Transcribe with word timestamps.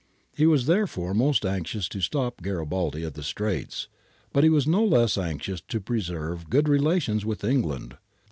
He 0.35 0.47
was 0.47 0.65
therefore 0.65 1.13
most 1.13 1.45
anxious 1.45 1.87
to 1.89 2.01
stop 2.01 2.41
Garibaldi 2.41 3.03
at 3.03 3.13
the 3.13 3.21
Straits; 3.21 3.87
but 4.33 4.43
he 4.43 4.49
was 4.49 4.65
no 4.65 4.83
less 4.83 5.15
anxious 5.15 5.61
to 5.67 5.79
preserve 5.79 6.49
good 6.49 6.67
relations 6.67 7.23
with 7.23 7.43
England. 7.43 7.97